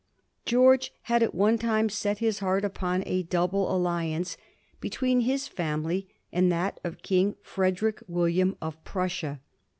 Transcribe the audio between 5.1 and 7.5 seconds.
his family and that of King